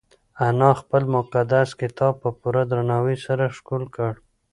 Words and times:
انا 0.47 0.69
خپل 0.79 1.03
مقدس 1.15 1.69
کتاب 1.81 2.13
په 2.23 2.29
پوره 2.39 2.63
درناوي 2.71 3.17
سره 3.25 3.45
ښکل 3.57 3.83
کړ. 3.95 4.11